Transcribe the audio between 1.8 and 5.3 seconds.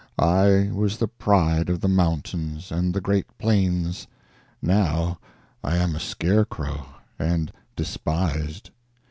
mountains and the Great Plains; now